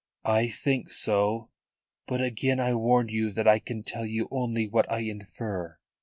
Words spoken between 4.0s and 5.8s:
you only what I infer.